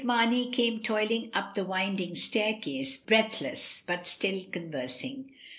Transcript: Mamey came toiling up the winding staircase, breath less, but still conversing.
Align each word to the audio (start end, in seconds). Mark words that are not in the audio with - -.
Mamey 0.03 0.49
came 0.49 0.79
toiling 0.79 1.29
up 1.31 1.53
the 1.53 1.63
winding 1.63 2.15
staircase, 2.15 2.97
breath 2.97 3.39
less, 3.39 3.83
but 3.85 4.07
still 4.07 4.43
conversing. 4.51 5.31